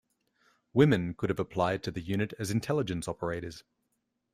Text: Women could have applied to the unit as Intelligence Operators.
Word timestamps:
Women 0.73 1.13
could 1.13 1.29
have 1.29 1.39
applied 1.39 1.83
to 1.83 1.91
the 1.91 2.01
unit 2.01 2.33
as 2.39 2.49
Intelligence 2.49 3.07
Operators. 3.07 3.63